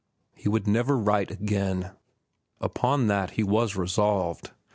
[0.33, 1.91] He would never write again.
[2.59, 4.49] Upon that he was resolved.